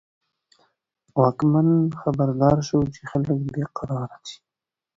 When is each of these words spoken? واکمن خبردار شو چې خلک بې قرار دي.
واکمن 1.21 1.69
خبردار 2.01 2.57
شو 2.67 2.79
چې 2.93 3.01
خلک 3.09 3.37
بې 3.53 3.63
قرار 3.77 4.09
دي. 4.25 4.35